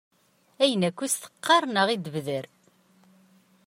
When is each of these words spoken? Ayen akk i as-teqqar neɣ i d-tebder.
Ayen 0.63 0.87
akk 0.89 0.99
i 1.01 1.05
as-teqqar 1.07 1.63
neɣ 1.67 1.87
i 1.89 1.95
d-tebder. 1.97 2.45